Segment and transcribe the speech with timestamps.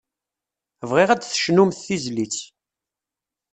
[0.89, 2.37] Bɣiɣ ad d-tecnumt tizlit.